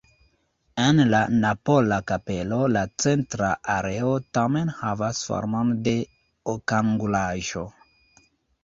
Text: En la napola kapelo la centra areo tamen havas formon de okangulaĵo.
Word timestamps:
En 0.83 1.01
la 1.09 1.19
napola 1.43 1.99
kapelo 2.11 2.59
la 2.77 2.83
centra 3.05 3.51
areo 3.77 4.17
tamen 4.39 4.75
havas 4.81 5.21
formon 5.29 5.75
de 5.91 5.97
okangulaĵo. 6.57 7.71